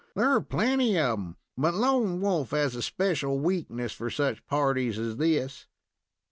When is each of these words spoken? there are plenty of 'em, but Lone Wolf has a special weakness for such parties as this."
there 0.15 0.29
are 0.33 0.41
plenty 0.41 0.97
of 0.97 1.19
'em, 1.19 1.37
but 1.55 1.75
Lone 1.75 2.21
Wolf 2.21 2.49
has 2.49 2.73
a 2.73 2.81
special 2.81 3.37
weakness 3.39 3.93
for 3.93 4.09
such 4.09 4.43
parties 4.47 4.97
as 4.97 5.17
this." 5.17 5.67